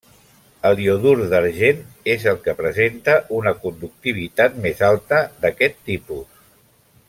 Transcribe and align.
El 0.69 0.79
iodur 0.85 1.19
d'argent 1.33 1.83
és 2.13 2.25
el 2.31 2.39
que 2.47 2.55
presenta 2.63 3.17
una 3.41 3.53
conductivitat 3.67 4.59
més 4.67 4.83
alta 4.91 5.21
d'aquest 5.45 5.79
tipus. 5.93 6.45